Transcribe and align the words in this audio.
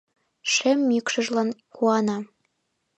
Шем 0.53 0.79
мӱкшыжлан 0.89 1.49
куана. 1.75 2.17